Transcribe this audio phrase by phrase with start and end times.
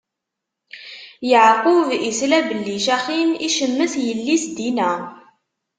[1.29, 4.91] Yeɛqub isla belli Caxim icemmet yelli-s Dina.